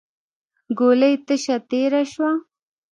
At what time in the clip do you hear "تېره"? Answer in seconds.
1.69-2.01